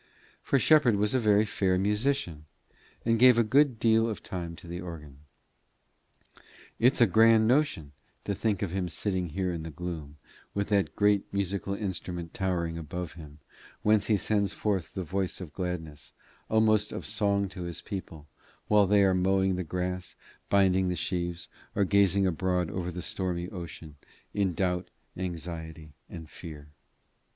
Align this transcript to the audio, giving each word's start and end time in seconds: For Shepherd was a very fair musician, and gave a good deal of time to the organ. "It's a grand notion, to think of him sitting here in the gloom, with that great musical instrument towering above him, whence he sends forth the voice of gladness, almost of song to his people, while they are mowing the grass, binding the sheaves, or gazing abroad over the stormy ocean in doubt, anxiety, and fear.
For 0.41 0.57
Shepherd 0.57 0.95
was 0.95 1.13
a 1.13 1.19
very 1.19 1.45
fair 1.45 1.77
musician, 1.77 2.45
and 3.05 3.19
gave 3.19 3.37
a 3.37 3.43
good 3.43 3.77
deal 3.79 4.09
of 4.09 4.23
time 4.23 4.55
to 4.55 4.65
the 4.65 4.81
organ. 4.81 5.19
"It's 6.79 7.01
a 7.01 7.05
grand 7.05 7.47
notion, 7.47 7.91
to 8.23 8.33
think 8.33 8.63
of 8.63 8.71
him 8.71 8.89
sitting 8.89 9.29
here 9.29 9.51
in 9.53 9.61
the 9.61 9.69
gloom, 9.69 10.17
with 10.55 10.69
that 10.69 10.95
great 10.95 11.31
musical 11.31 11.75
instrument 11.75 12.33
towering 12.33 12.79
above 12.79 13.13
him, 13.13 13.41
whence 13.83 14.07
he 14.07 14.17
sends 14.17 14.53
forth 14.53 14.95
the 14.95 15.03
voice 15.03 15.39
of 15.39 15.53
gladness, 15.53 16.13
almost 16.49 16.91
of 16.91 17.05
song 17.05 17.47
to 17.49 17.61
his 17.65 17.79
people, 17.79 18.25
while 18.67 18.87
they 18.87 19.03
are 19.03 19.13
mowing 19.13 19.55
the 19.55 19.63
grass, 19.63 20.15
binding 20.49 20.89
the 20.89 20.95
sheaves, 20.95 21.47
or 21.75 21.83
gazing 21.83 22.25
abroad 22.25 22.71
over 22.71 22.89
the 22.89 23.03
stormy 23.03 23.47
ocean 23.49 23.97
in 24.33 24.55
doubt, 24.55 24.89
anxiety, 25.15 25.93
and 26.09 26.27
fear. 26.31 26.69